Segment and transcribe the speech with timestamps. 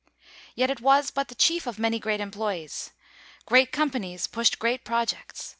[0.55, 2.89] Yet it was but the chief of many great employes.
[3.45, 5.49] Great companies pushed great projects.